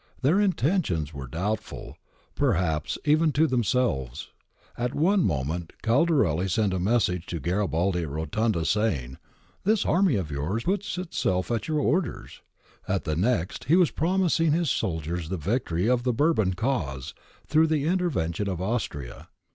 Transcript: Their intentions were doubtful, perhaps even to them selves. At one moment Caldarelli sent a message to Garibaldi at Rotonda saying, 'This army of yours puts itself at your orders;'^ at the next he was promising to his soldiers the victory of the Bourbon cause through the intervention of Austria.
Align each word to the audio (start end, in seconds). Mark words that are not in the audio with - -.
Their 0.23 0.39
intentions 0.39 1.13
were 1.13 1.27
doubtful, 1.27 1.95
perhaps 2.33 2.97
even 3.05 3.31
to 3.33 3.45
them 3.45 3.63
selves. 3.63 4.29
At 4.75 4.95
one 4.95 5.23
moment 5.23 5.73
Caldarelli 5.83 6.49
sent 6.49 6.73
a 6.73 6.79
message 6.79 7.27
to 7.27 7.39
Garibaldi 7.39 8.01
at 8.01 8.09
Rotonda 8.09 8.65
saying, 8.65 9.19
'This 9.63 9.85
army 9.85 10.15
of 10.15 10.31
yours 10.31 10.63
puts 10.63 10.97
itself 10.97 11.51
at 11.51 11.67
your 11.67 11.77
orders;'^ 11.81 12.39
at 12.87 13.03
the 13.03 13.15
next 13.15 13.65
he 13.65 13.75
was 13.75 13.91
promising 13.91 14.53
to 14.53 14.57
his 14.57 14.71
soldiers 14.71 15.29
the 15.29 15.37
victory 15.37 15.87
of 15.87 16.01
the 16.01 16.13
Bourbon 16.13 16.55
cause 16.55 17.13
through 17.45 17.67
the 17.67 17.85
intervention 17.85 18.49
of 18.49 18.59
Austria. 18.59 19.27